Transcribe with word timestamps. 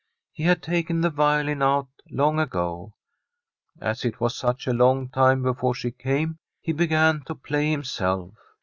He 0.31 0.45
had 0.45 0.63
taken 0.63 1.01
the 1.01 1.11
violin 1.11 1.61
out 1.61 1.85
long 2.09 2.39
ago. 2.39 2.95
As 3.79 4.03
it 4.03 4.19
was 4.19 4.35
such 4.35 4.65
a 4.65 4.73
long 4.73 5.09
time 5.09 5.43
before 5.43 5.75
she 5.75 5.91
came, 5.91 6.39
he 6.59 6.71
began 6.73 7.21
to 7.25 7.35
play 7.35 7.69
himself. 7.69 8.33